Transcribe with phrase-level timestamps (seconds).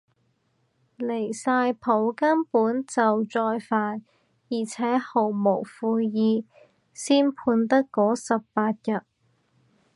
[0.97, 4.03] 離晒譜，根本就再犯
[4.49, 6.43] 而且毫無悔意，
[6.91, 9.03] 先判得嗰十八日